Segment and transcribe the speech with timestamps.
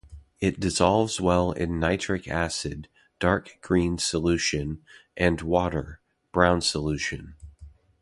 [0.39, 2.87] It dissolves well in nitric acid
[3.19, 4.81] (dark green solution)
[5.15, 7.35] and water (brown solution).